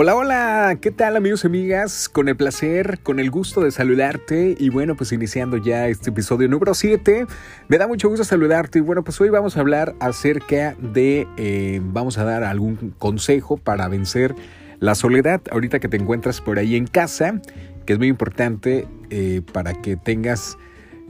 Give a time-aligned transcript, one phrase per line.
[0.00, 2.08] Hola, hola, ¿qué tal amigos y amigas?
[2.08, 4.54] Con el placer, con el gusto de saludarte.
[4.56, 7.26] Y bueno, pues iniciando ya este episodio número 7,
[7.66, 8.78] me da mucho gusto saludarte.
[8.78, 13.56] Y bueno, pues hoy vamos a hablar acerca de, eh, vamos a dar algún consejo
[13.56, 14.36] para vencer
[14.78, 17.42] la soledad ahorita que te encuentras por ahí en casa,
[17.84, 20.58] que es muy importante eh, para que tengas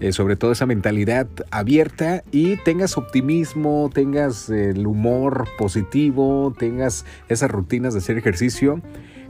[0.01, 7.51] eh, sobre todo esa mentalidad abierta y tengas optimismo, tengas el humor positivo, tengas esas
[7.51, 8.81] rutinas de hacer ejercicio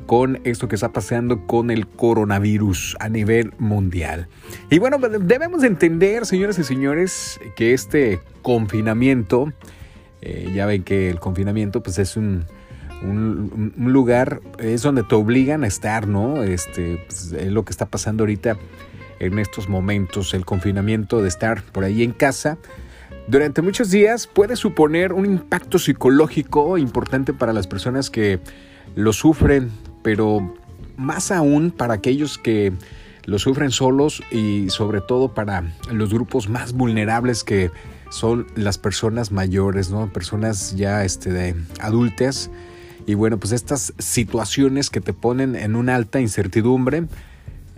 [0.07, 4.29] con esto que está pasando con el coronavirus a nivel mundial.
[4.71, 9.53] Y bueno, debemos entender, señoras y señores, que este confinamiento,
[10.23, 12.47] eh, ya ven que el confinamiento pues es un,
[13.03, 16.43] un, lugar, es donde te obligan a estar, ¿no?
[16.43, 18.57] Este, pues, es lo que está pasando ahorita
[19.21, 22.59] en estos momentos, el confinamiento de estar por ahí en casa,
[23.29, 28.41] durante muchos días puede suponer un impacto psicológico importante para las personas que
[28.95, 29.71] lo sufren,
[30.03, 30.55] pero
[30.97, 32.73] más aún para aquellos que
[33.27, 35.63] lo sufren solos y sobre todo para
[35.93, 37.71] los grupos más vulnerables que
[38.09, 40.11] son las personas mayores, ¿no?
[40.11, 42.51] Personas ya este, de adultas.
[43.07, 47.05] Y bueno, pues estas situaciones que te ponen en una alta incertidumbre,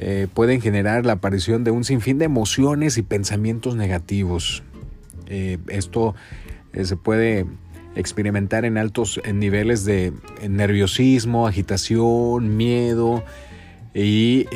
[0.02, 4.62] eh, pueden generar la aparición de un sinfín de emociones y pensamientos negativos.
[5.26, 6.14] Eh, esto
[6.72, 7.44] eh, se puede
[7.96, 10.14] experimentar en altos niveles de
[10.48, 13.22] nerviosismo, agitación, miedo
[13.92, 14.46] y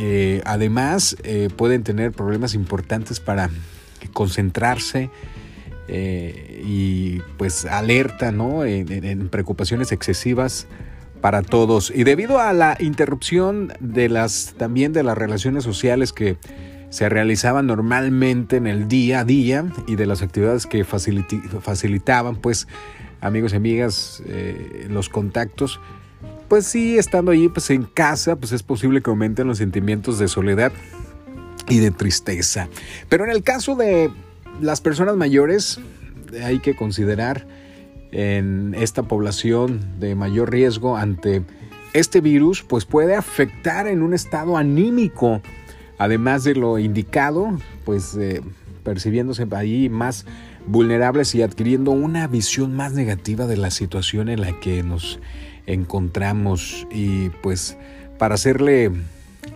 [0.45, 1.17] además
[1.57, 3.51] pueden tener problemas importantes para
[4.13, 5.11] concentrarse
[5.89, 8.65] y pues alerta ¿no?
[8.65, 10.69] en preocupaciones excesivas
[11.25, 11.91] para todos.
[11.91, 16.37] Y debido a la interrupción de las también de las relaciones sociales que
[16.91, 22.69] se realizaban normalmente en el día a día y de las actividades que facilitaban, pues,
[23.23, 25.81] amigos y amigas, eh, los contactos,
[26.49, 30.29] pues sí, estando allí pues en casa, pues es posible que aumenten los sentimientos de
[30.29, 30.73] soledad
[31.71, 32.69] y de tristeza.
[33.09, 34.11] Pero en el caso de
[34.61, 35.81] las personas mayores,
[36.43, 37.47] hay que considerar
[38.15, 41.43] en esta población de mayor riesgo ante
[41.95, 45.43] este virus, pues puede afectar en un estado anímico,
[45.99, 48.41] además de lo indicado, pues eh,
[48.85, 50.27] percibiéndose ahí más
[50.65, 55.19] vulnerables y adquiriendo una visión más negativa de la situación en la que nos
[55.67, 56.87] encontramos.
[56.93, 57.77] Y pues
[58.17, 58.93] para hacerle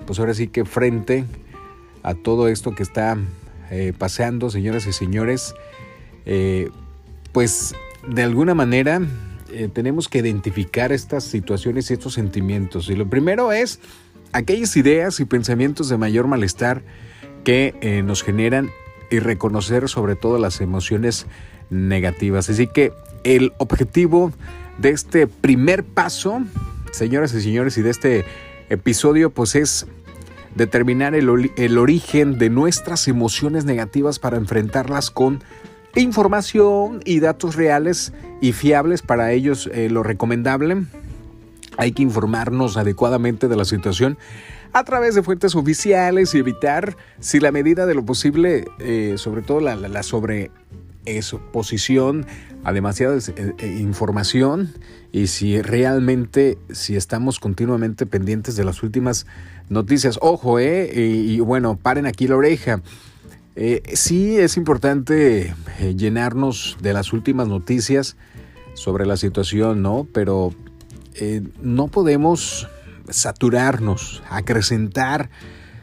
[0.04, 1.24] pues ahora sí que frente
[2.02, 3.16] a todo esto que está
[3.70, 5.54] eh, pasando señoras y señores
[6.26, 6.70] eh,
[7.32, 7.74] pues
[8.06, 9.00] de alguna manera
[9.50, 12.88] eh, tenemos que identificar estas situaciones y estos sentimientos.
[12.90, 13.80] Y lo primero es
[14.32, 16.82] aquellas ideas y pensamientos de mayor malestar
[17.44, 18.70] que eh, nos generan
[19.10, 21.26] y reconocer sobre todo las emociones
[21.70, 22.50] negativas.
[22.50, 22.92] Así que
[23.24, 24.32] el objetivo
[24.78, 26.42] de este primer paso,
[26.92, 28.24] señoras y señores, y de este
[28.68, 29.86] episodio, pues es
[30.54, 35.42] determinar el, el origen de nuestras emociones negativas para enfrentarlas con
[35.94, 40.84] información y datos reales y fiables para ellos eh, lo recomendable.
[41.76, 44.18] Hay que informarnos adecuadamente de la situación
[44.72, 49.42] a través de fuentes oficiales y evitar, si la medida de lo posible, eh, sobre
[49.42, 49.88] todo la, la,
[52.64, 54.74] a demasiada eh, información
[55.10, 59.26] y si realmente, si estamos continuamente pendientes de las últimas
[59.68, 60.18] noticias.
[60.20, 62.82] Ojo, eh, y bueno, paren aquí la oreja.
[63.60, 68.16] Eh, sí es importante eh, llenarnos de las últimas noticias
[68.74, 70.06] sobre la situación, ¿no?
[70.12, 70.54] Pero
[71.16, 72.68] eh, no podemos
[73.08, 75.28] saturarnos, acrecentar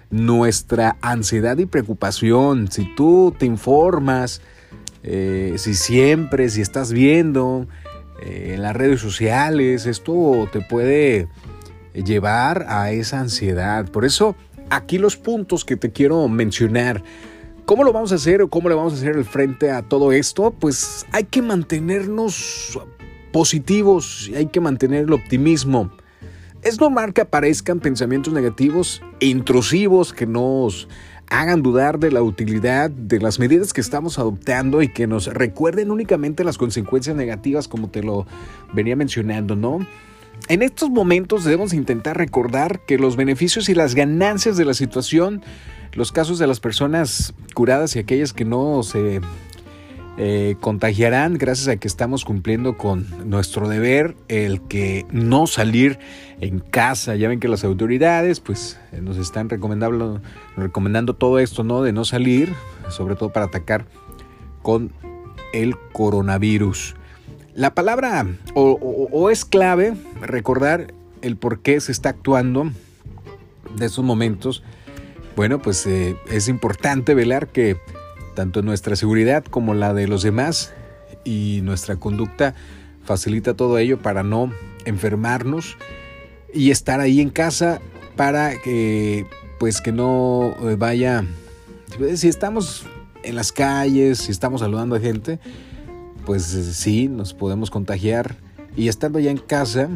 [0.09, 2.71] nuestra ansiedad y preocupación.
[2.71, 4.41] Si tú te informas,
[5.03, 7.67] si siempre, si estás viendo
[8.21, 11.27] en las redes sociales, esto te puede
[11.93, 13.85] llevar a esa ansiedad.
[13.91, 14.35] Por eso,
[14.69, 17.03] aquí los puntos que te quiero mencionar
[17.65, 20.11] ¿Cómo lo vamos a hacer o cómo le vamos a hacer el frente a todo
[20.11, 20.51] esto?
[20.51, 22.79] Pues hay que mantenernos
[23.31, 25.89] positivos, y hay que mantener el optimismo.
[26.61, 30.87] Es normal que aparezcan pensamientos negativos e intrusivos que nos
[31.27, 35.89] hagan dudar de la utilidad de las medidas que estamos adoptando y que nos recuerden
[35.89, 38.27] únicamente las consecuencias negativas como te lo
[38.73, 39.79] venía mencionando, ¿no?
[40.47, 45.41] En estos momentos debemos intentar recordar que los beneficios y las ganancias de la situación
[45.95, 49.21] los casos de las personas curadas y aquellas que no se
[50.17, 55.97] eh, contagiarán gracias a que estamos cumpliendo con nuestro deber, el que no salir
[56.41, 57.15] en casa.
[57.15, 60.21] Ya ven que las autoridades pues eh, nos están recomendando,
[60.57, 61.81] recomendando todo esto, ¿no?
[61.81, 62.53] De no salir,
[62.89, 63.85] sobre todo para atacar
[64.61, 64.91] con
[65.53, 66.95] el coronavirus.
[67.55, 72.69] La palabra o, es clave recordar el por qué se está actuando
[73.77, 74.61] de esos momentos,
[75.37, 77.77] bueno, pues eh, es importante velar que
[78.35, 80.73] tanto nuestra seguridad como la de los demás
[81.23, 82.55] y nuestra conducta
[83.05, 84.51] facilita todo ello para no
[84.83, 85.77] enfermarnos
[86.53, 87.79] y estar ahí en casa
[88.17, 89.27] para que
[89.59, 91.23] pues que no eh, vaya
[92.15, 92.85] si estamos
[93.23, 95.39] en las calles, si estamos saludando a gente,
[96.25, 98.35] pues eh, sí, nos podemos contagiar
[98.75, 99.89] y estando ya en casa,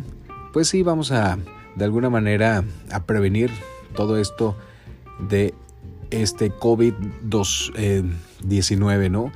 [0.54, 1.38] pues sí vamos a
[1.76, 3.52] de alguna manera a prevenir
[3.96, 4.56] todo esto
[5.30, 5.54] de
[6.12, 9.32] este COVID-19, eh, ¿no?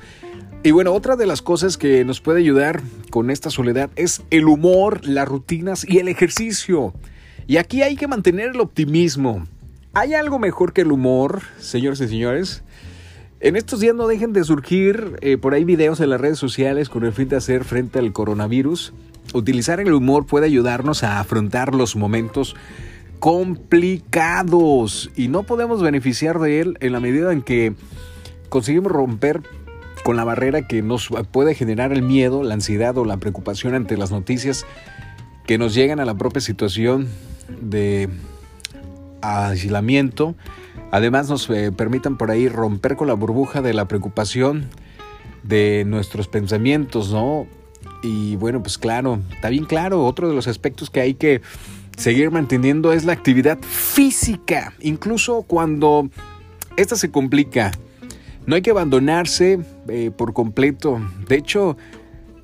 [0.62, 2.80] Y bueno, otra de las cosas que nos puede ayudar
[3.10, 6.94] con esta soledad es el humor, las rutinas y el ejercicio.
[7.46, 9.46] Y aquí hay que mantener el optimismo.
[9.92, 12.62] ¿Hay algo mejor que el humor, señores y señores?
[13.44, 16.88] En estos días no dejen de surgir eh, por ahí videos en las redes sociales
[16.88, 18.94] con el fin de hacer frente al coronavirus.
[19.34, 22.56] Utilizar el humor puede ayudarnos a afrontar los momentos
[23.18, 27.74] complicados y no podemos beneficiar de él en la medida en que
[28.48, 29.42] conseguimos romper
[30.04, 33.98] con la barrera que nos puede generar el miedo, la ansiedad o la preocupación ante
[33.98, 34.64] las noticias
[35.46, 37.08] que nos llegan a la propia situación
[37.60, 38.08] de
[39.24, 40.34] aislamiento.
[40.90, 44.68] Además nos eh, permitan por ahí romper con la burbuja de la preocupación
[45.42, 47.46] de nuestros pensamientos, ¿no?
[48.02, 51.40] Y bueno, pues claro, está bien claro, otro de los aspectos que hay que
[51.96, 56.08] seguir manteniendo es la actividad física, incluso cuando
[56.76, 57.72] esta se complica.
[58.46, 61.00] No hay que abandonarse eh, por completo.
[61.28, 61.78] De hecho,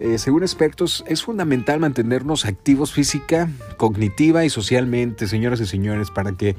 [0.00, 6.32] eh, según expertos, es fundamental mantenernos activos física, cognitiva y socialmente, señoras y señores, para
[6.32, 6.56] que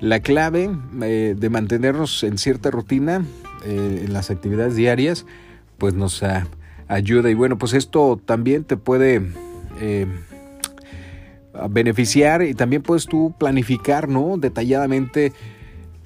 [0.00, 0.70] la clave
[1.02, 3.24] eh, de mantenernos en cierta rutina
[3.64, 5.24] en las actividades diarias,
[5.78, 6.24] pues nos
[6.88, 7.30] ayuda.
[7.30, 9.22] Y bueno, pues esto también te puede
[11.70, 14.36] beneficiar y también puedes tú planificar, ¿no?
[14.38, 15.32] Detalladamente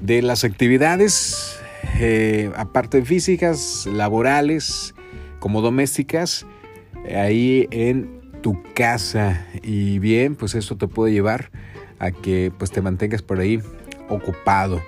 [0.00, 1.58] de las actividades,
[1.98, 4.94] eh, aparte físicas, laborales,
[5.38, 6.46] como domésticas,
[7.14, 9.46] ahí en tu casa.
[9.62, 11.50] Y bien, pues eso te puede llevar
[11.98, 13.60] a que pues te mantengas por ahí
[14.08, 14.80] ocupado.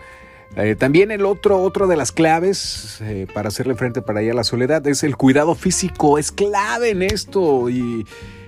[0.57, 4.35] Eh, también el otro, otro de las claves eh, para hacerle frente para allá a
[4.35, 6.19] la soledad es el cuidado físico.
[6.19, 8.05] Es clave en esto y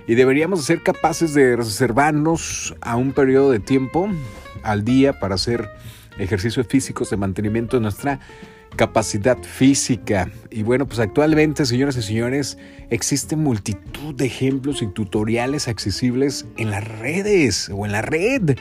[0.07, 4.09] y deberíamos ser capaces de reservarnos a un periodo de tiempo
[4.63, 5.69] al día para hacer
[6.17, 8.19] ejercicios físicos de mantenimiento de nuestra
[8.75, 10.29] capacidad física.
[10.49, 12.57] Y bueno, pues actualmente, señoras y señores,
[12.89, 18.57] existe multitud de ejemplos y tutoriales accesibles en las redes o en la red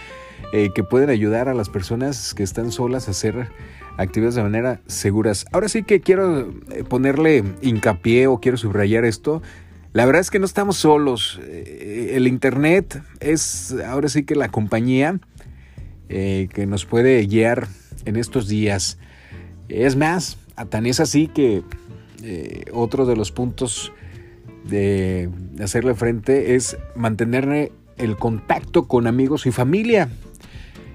[0.52, 3.48] eh, que pueden ayudar a las personas que están solas a hacer
[3.98, 5.46] actividades de manera seguras.
[5.52, 9.42] Ahora sí que quiero eh, ponerle hincapié o quiero subrayar esto
[9.92, 11.40] la verdad es que no estamos solos.
[11.42, 15.18] Eh, el Internet es ahora sí que la compañía
[16.08, 17.66] que nos puede guiar
[18.04, 18.98] en estos días.
[19.70, 20.36] Es más,
[20.68, 21.62] tan es así que
[22.22, 23.92] eh, otro de los puntos
[24.64, 25.30] de
[25.62, 30.08] hacerle frente es mantener el contacto con amigos y familia.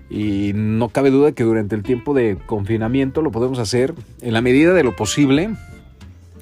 [0.10, 4.42] Y no cabe duda que durante el tiempo de confinamiento lo podemos hacer en la
[4.42, 5.56] medida de lo posible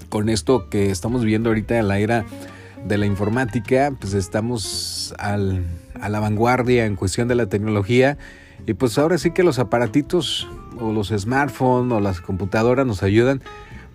[0.10, 2.26] con esto que estamos viendo ahorita en la era
[2.86, 8.18] de la informática, pues estamos a la vanguardia en cuestión de la tecnología
[8.65, 10.48] y pues ahora sí que los aparatitos
[10.79, 13.41] o los smartphones o las computadoras nos ayudan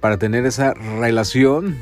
[0.00, 1.76] para tener esa relación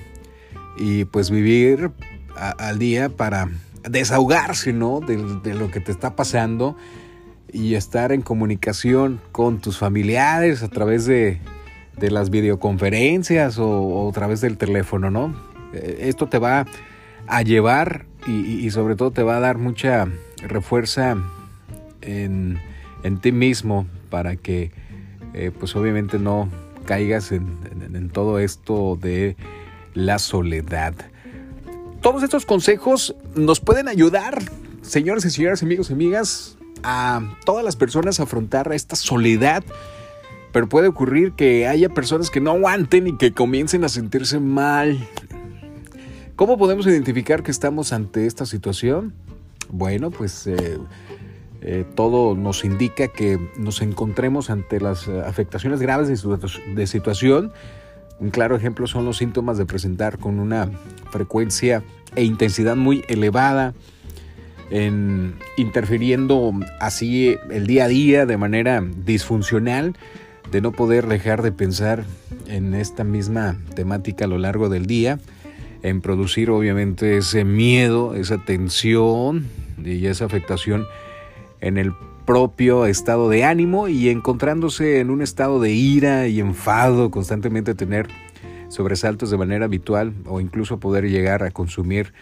[0.78, 1.90] y pues vivir
[2.36, 3.48] al día para
[3.88, 5.00] desahogarse, ¿no?
[5.00, 6.76] De, lo que te está pasando
[7.52, 11.40] y estar en comunicación con tus familiares a través de
[11.96, 15.34] de las videoconferencias o, a través del teléfono, ¿no?
[15.72, 16.66] Eh, esto te va
[17.26, 20.08] a llevar y, sobre todo te va a dar mucha
[20.42, 21.16] refuerza
[22.06, 22.60] en,
[23.20, 24.72] ti mismo para que
[25.34, 26.48] eh, pues obviamente no
[26.86, 29.36] caigas en, todo esto de
[29.94, 30.94] la soledad.
[32.00, 34.40] Todos estos consejos nos pueden ayudar,
[34.82, 39.64] señores y señoras, amigos y amigas, a todas las personas a afrontar esta soledad
[40.56, 45.06] pero puede ocurrir que haya personas que no aguanten y que comiencen a sentirse mal.
[46.34, 49.12] ¿Cómo podemos identificar que estamos ante esta situación?
[49.68, 50.78] Bueno, pues eh,
[51.62, 57.52] eh, todo nos indica que nos encontremos ante las afectaciones graves de, situación.
[58.18, 60.70] Un claro ejemplo son los síntomas de presentar con una
[61.10, 61.82] frecuencia
[62.14, 63.74] e intensidad muy elevada,
[64.70, 69.94] en interfiriendo así el día a día de manera disfuncional
[70.50, 72.04] de no poder dejar de pensar
[72.46, 75.18] en esta misma temática a lo largo del día,
[75.82, 79.46] en producir obviamente ese miedo, esa tensión
[79.84, 80.86] y esa afectación
[81.60, 81.92] en el
[82.26, 88.08] propio estado de ánimo y encontrándose en un estado de ira y enfado, constantemente tener
[88.68, 92.12] sobresaltos de manera habitual o incluso poder llegar a consumir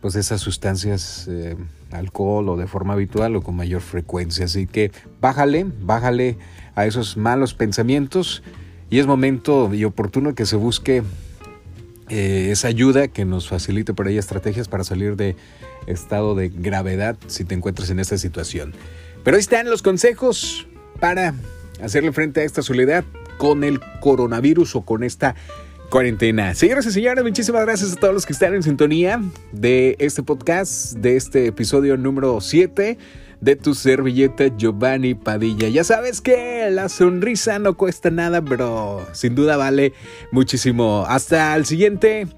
[0.00, 1.56] pues esas sustancias, eh,
[1.90, 4.44] alcohol o de forma habitual o con mayor frecuencia.
[4.44, 6.36] Así que bájale, bájale
[6.74, 8.42] a esos malos pensamientos
[8.90, 11.02] y es momento y oportuno que se busque
[12.08, 15.36] eh, esa ayuda que nos facilite por ahí estrategias para salir de
[15.86, 18.74] estado de gravedad si te encuentras en esta situación.
[19.24, 20.66] Pero ahí están los consejos
[21.00, 21.34] para
[21.82, 23.04] hacerle frente a esta soledad
[23.38, 25.34] con el coronavirus o con esta
[25.90, 26.54] cuarentena.
[26.54, 29.20] Señoras y señores, muchísimas gracias a todos los que están en sintonía
[29.52, 32.98] de este podcast, de este episodio número 7
[33.40, 35.68] de tu servilleta Giovanni Padilla.
[35.68, 39.92] Ya sabes que la sonrisa no cuesta nada, pero sin duda vale
[40.32, 41.04] muchísimo.
[41.08, 42.28] Hasta el siguiente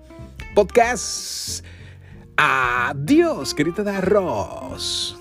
[0.55, 1.65] podcast.
[2.37, 5.18] Adiós, querida de arroz.